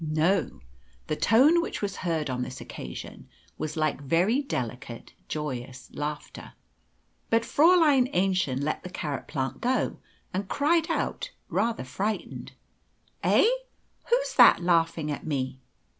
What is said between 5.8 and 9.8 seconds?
laughter. But Fräulein Aennchen let the carrot plant